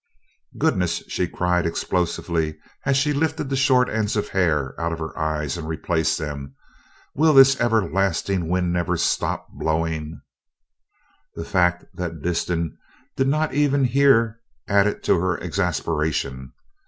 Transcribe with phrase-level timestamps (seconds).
[0.57, 2.57] "Goodness!" she cried explosively,
[2.87, 6.55] as she lifted the short ends of hair out of her eyes and replaced them.
[7.13, 10.19] "Will this everlasting wind never stop blowing!"
[11.35, 12.79] The fact that Disston
[13.15, 16.53] did not even hear added to her exasperation.